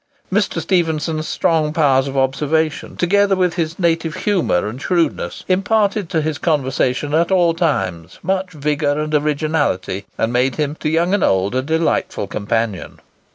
[0.33, 0.59] Mr.
[0.59, 6.39] Stephenson's strong powers of observation, together with his native humour and shrewdness, imparted to his
[6.39, 11.53] conversation at all times much vigour and originality, and made him, to young and old,
[11.53, 12.99] a delightful companion.